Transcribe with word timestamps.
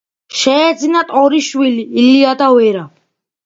შეეძინათ 0.43 1.13
ორი 1.21 1.43
შვილი 1.49 1.87
ილია 2.07 2.35
და 2.43 2.51
ვერა. 2.59 2.87